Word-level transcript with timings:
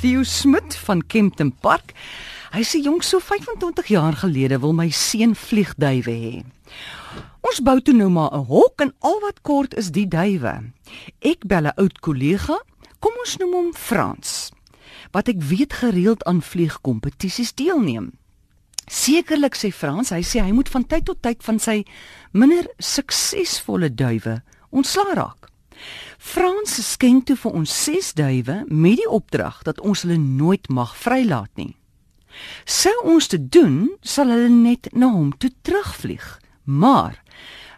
Theo 0.00 0.22
Smit 0.22 0.76
van 0.76 1.02
Kempton 1.06 1.50
Park. 1.60 1.92
Hy 2.54 2.62
sê 2.64 2.78
jong 2.80 3.02
so 3.04 3.20
25 3.20 3.90
jaar 3.92 4.16
gelede 4.16 4.56
wil 4.62 4.72
my 4.72 4.86
seun 4.88 5.34
vliegduwe 5.36 6.14
hê. 6.22 6.38
Ons 7.44 7.60
bou 7.60 7.76
toe 7.84 7.92
nou 7.92 8.08
maar 8.08 8.32
'n 8.32 8.48
hok 8.48 8.80
en 8.80 8.94
al 9.00 9.20
wat 9.20 9.42
kort 9.42 9.74
is 9.76 9.90
die 9.92 10.08
duwe. 10.08 10.72
Ek 11.20 11.44
bel 11.44 11.68
'n 11.68 11.76
oud 11.76 12.00
kollega, 12.00 12.56
kom 12.98 13.12
ons 13.20 13.36
noem 13.36 13.52
hom 13.52 13.74
Frans. 13.74 14.50
Wat 15.12 15.28
ek 15.28 15.42
weet 15.42 15.72
gereeld 15.72 16.24
aan 16.24 16.40
vliegkompetisies 16.40 17.52
deelneem. 17.54 18.12
Sekerlik 18.86 19.54
sê 19.54 19.70
Frans, 19.70 20.10
hy 20.10 20.22
sê 20.22 20.40
hy 20.40 20.52
moet 20.52 20.68
van 20.68 20.86
tyd 20.86 21.04
tot 21.04 21.22
tyd 21.22 21.42
van 21.42 21.58
sy 21.58 21.84
minder 22.32 22.66
suksesvolle 22.78 23.94
duwe 23.94 24.42
ontslaa 24.70 25.14
raak. 25.14 25.49
Frans 26.18 26.92
skenk 26.92 27.26
toe 27.26 27.36
vir 27.36 27.52
ons 27.52 27.84
6 27.84 28.12
duwe 28.18 28.64
met 28.68 28.96
die 29.00 29.08
opdrag 29.08 29.62
dat 29.62 29.80
ons 29.80 30.02
hulle 30.02 30.18
nooit 30.18 30.68
mag 30.68 30.96
vrylaat 30.96 31.50
nie. 31.56 31.76
Sou 32.64 32.94
ons 33.04 33.26
te 33.26 33.38
doen, 33.38 33.88
sal 34.02 34.30
hulle 34.30 34.50
net 34.52 34.90
na 34.92 35.10
hom 35.10 35.32
toe 35.38 35.50
terugvlieg. 35.62 36.38
Maar 36.64 37.18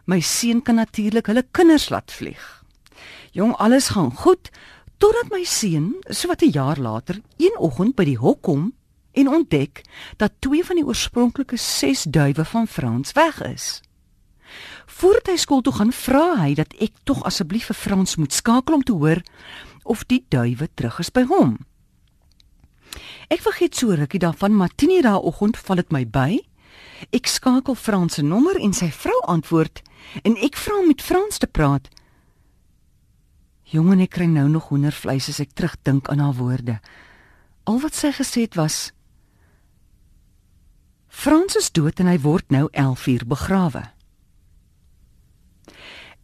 my 0.04 0.20
seun 0.20 0.62
kan 0.62 0.80
natuurlik 0.80 1.30
hulle 1.30 1.46
kinders 1.50 1.88
laat 1.88 2.12
vlieg. 2.12 2.42
Jong, 3.32 3.54
alles 3.56 3.92
gaan 3.94 4.12
goed 4.12 4.50
totdat 4.98 5.32
my 5.32 5.42
seun, 5.44 5.96
so 6.10 6.28
wat 6.28 6.42
'n 6.42 6.50
jaar 6.50 6.78
later, 6.78 7.20
een 7.38 7.56
oggend 7.58 7.94
by 7.96 8.04
die 8.04 8.18
hok 8.18 8.42
kom 8.42 8.72
en 9.12 9.28
ontdek 9.28 9.82
dat 10.16 10.32
twee 10.38 10.64
van 10.64 10.76
die 10.76 10.86
oorspronklike 10.86 11.56
6 11.56 12.02
duwe 12.02 12.44
van 12.44 12.66
Frans 12.66 13.12
weg 13.12 13.42
is. 13.42 13.82
Voordat 14.86 15.32
hy 15.32 15.36
skool 15.36 15.62
toe 15.62 15.72
gaan, 15.72 15.92
vra 15.92 16.36
hy 16.42 16.54
dat 16.54 16.74
ek 16.80 16.94
tog 17.04 17.22
asseblief 17.28 17.68
vir 17.70 17.78
Frans 17.78 18.16
moet 18.16 18.32
skakel 18.32 18.74
om 18.74 18.82
te 18.82 18.92
hoor 18.92 19.22
of 19.82 20.04
die 20.06 20.24
duwe 20.28 20.68
terug 20.74 20.98
is 21.02 21.10
by 21.10 21.24
hom. 21.26 21.58
Ek 23.32 23.40
vergeet 23.40 23.76
so 23.76 23.94
rukkie 23.96 24.20
daarvan, 24.20 24.56
maar 24.56 24.70
10:00 24.76 25.02
daai 25.02 25.22
oggend 25.22 25.56
val 25.56 25.76
dit 25.76 25.92
my 25.92 26.04
by. 26.06 26.40
Ek 27.10 27.26
skakel 27.26 27.74
Frans 27.74 28.14
se 28.14 28.22
nommer 28.22 28.56
en 28.60 28.72
sy 28.72 28.90
vrou 28.90 29.20
antwoord 29.26 29.82
en 30.22 30.36
ek 30.36 30.56
vra 30.56 30.78
om 30.78 30.86
met 30.86 31.02
Frans 31.02 31.38
te 31.38 31.46
praat. 31.46 31.88
Jongen, 33.62 34.00
ek 34.00 34.10
kry 34.10 34.26
nou 34.26 34.48
nog 34.48 34.68
hoendervleis 34.68 35.28
as 35.28 35.40
ek 35.40 35.54
terugdink 35.54 36.08
aan 36.08 36.18
haar 36.18 36.36
woorde. 36.36 36.80
Al 37.64 37.80
wat 37.80 37.94
sy 37.94 38.10
gesê 38.12 38.44
het 38.44 38.54
was: 38.54 38.92
Frans 41.08 41.56
is 41.56 41.70
dood 41.70 42.00
en 42.00 42.06
hy 42.06 42.18
word 42.18 42.50
nou 42.50 42.68
11 42.72 43.06
uur 43.06 43.26
begrawe. 43.26 43.82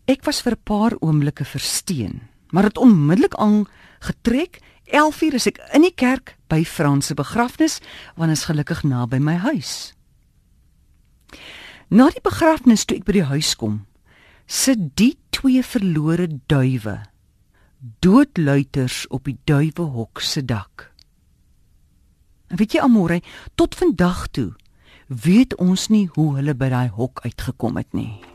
Ek 0.08 0.24
was 0.24 0.40
vir 0.40 0.56
'n 0.56 0.64
paar 0.64 0.94
oomblikke 1.04 1.44
versteen, 1.44 2.22
maar 2.50 2.64
het 2.64 2.78
onmiddellik 2.78 3.34
aan 3.34 3.66
getrek. 4.00 4.60
11:00 4.84 5.34
is 5.34 5.46
ek 5.46 5.58
in 5.72 5.82
die 5.82 5.94
kerk 5.94 6.36
by 6.48 6.64
Frans 6.64 7.06
se 7.06 7.14
begrafnis, 7.14 7.80
want 8.16 8.30
is 8.30 8.44
gelukkig 8.44 8.82
naby 8.82 9.18
my 9.18 9.34
huis. 9.34 9.94
Na 11.88 12.08
die 12.08 12.22
begrafnis 12.22 12.84
toe 12.84 12.96
ek 12.96 13.04
by 13.04 13.12
die 13.12 13.24
huis 13.24 13.56
kom, 13.56 13.86
sit 14.46 14.96
die 14.96 15.18
twee 15.30 15.62
verlore 15.62 16.40
duwe 16.46 17.02
doodluiters 18.00 19.06
op 19.08 19.24
die 19.24 19.38
duiwehok 19.44 20.20
se 20.20 20.44
dak. 20.44 20.92
En 22.46 22.56
weet 22.56 22.72
jy 22.72 22.80
almore, 22.80 23.22
tot 23.54 23.74
vandag 23.74 24.28
toe 24.28 24.54
weet 25.06 25.56
ons 25.56 25.88
nie 25.88 26.08
hoe 26.14 26.34
hulle 26.36 26.54
by 26.54 26.68
daai 26.68 26.88
hok 26.88 27.20
uitgekom 27.24 27.76
het 27.76 27.92
nie. 27.92 28.27